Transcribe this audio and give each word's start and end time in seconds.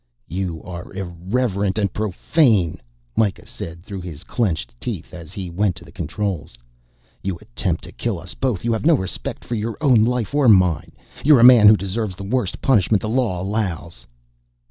"You 0.29 0.63
are 0.63 0.91
irreverent 0.95 1.77
and 1.77 1.93
profane," 1.93 2.81
Mikah 3.15 3.45
said 3.45 3.83
through 3.83 4.01
his 4.01 4.23
clenched 4.23 4.73
teeth, 4.81 5.13
as 5.13 5.31
he 5.31 5.51
went 5.51 5.75
to 5.75 5.85
the 5.85 5.91
controls. 5.91 6.55
"You 7.21 7.37
attempt 7.39 7.83
to 7.83 7.91
kill 7.91 8.19
us 8.19 8.33
both. 8.33 8.65
You 8.65 8.73
have 8.73 8.83
no 8.83 8.95
respect 8.95 9.45
for 9.45 9.53
your 9.53 9.77
own 9.79 10.03
life 10.03 10.33
or 10.33 10.47
mine. 10.49 10.93
You're 11.23 11.39
a 11.41 11.43
man 11.43 11.67
who 11.67 11.77
deserves 11.77 12.15
the 12.15 12.23
worst 12.23 12.61
punishment 12.63 13.01
the 13.03 13.09
law 13.09 13.39
allows." 13.43 14.07